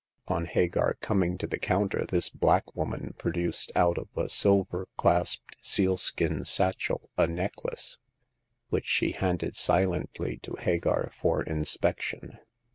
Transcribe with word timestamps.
On 0.27 0.45
Hagar 0.47 0.95
coming 0.99 1.37
to 1.37 1.45
the 1.45 1.59
counter 1.59 2.05
this 2.07 2.27
black 2.31 2.75
woman 2.75 3.13
produced 3.19 3.71
out 3.75 3.99
of 3.99 4.07
a 4.17 4.29
silver 4.29 4.87
clasped 4.97 5.55
sealskin 5.61 6.43
satchel 6.43 7.11
a 7.19 7.27
necklace, 7.27 7.99
which 8.69 8.87
she 8.87 9.11
handed 9.11 9.55
silently 9.55 10.37
to 10.41 10.55
Hagar 10.55 11.11
for 11.13 11.43
inspection. 11.43 12.39